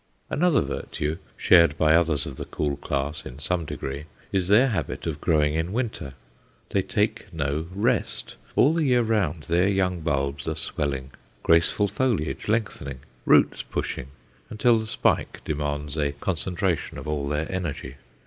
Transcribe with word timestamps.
Another 0.31 0.61
virtue, 0.61 1.19
shared 1.37 1.77
by 1.77 1.93
others 1.93 2.25
of 2.25 2.37
the 2.37 2.45
cool 2.45 2.75
class 2.75 3.23
in 3.23 3.37
some 3.37 3.65
degree, 3.65 4.05
is 4.31 4.47
their 4.47 4.69
habit 4.69 5.05
of 5.05 5.21
growing 5.21 5.53
in 5.53 5.73
winter. 5.73 6.15
They 6.71 6.81
take 6.81 7.31
no 7.31 7.67
"rest;" 7.71 8.35
all 8.55 8.73
the 8.73 8.83
year 8.83 9.03
round 9.03 9.43
their 9.43 9.67
young 9.67 9.99
bulbs 9.99 10.47
are 10.47 10.55
swelling, 10.55 11.11
graceful 11.43 11.87
foliage 11.87 12.47
lengthening, 12.47 13.01
roots 13.27 13.61
pushing, 13.61 14.07
until 14.49 14.79
the 14.79 14.87
spike 14.87 15.43
demands 15.45 15.95
a 15.97 16.13
concentration 16.13 16.97
of 16.97 17.07
all 17.07 17.27
their 17.29 17.45
energy. 17.51 17.97